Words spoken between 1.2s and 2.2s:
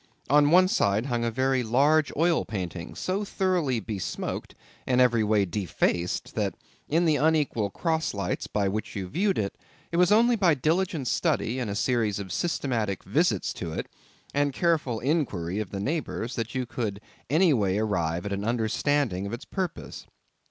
a very large